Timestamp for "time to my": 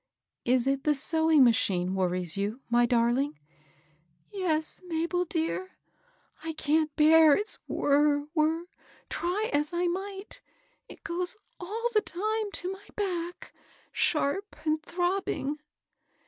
12.01-12.87